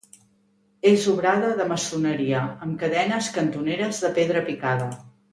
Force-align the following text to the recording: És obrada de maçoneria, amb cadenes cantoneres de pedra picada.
És 0.91 1.03
obrada 1.11 1.49
de 1.59 1.67
maçoneria, 1.71 2.39
amb 2.67 2.79
cadenes 2.85 3.27
cantoneres 3.39 4.01
de 4.07 4.11
pedra 4.21 4.43
picada. 4.49 4.89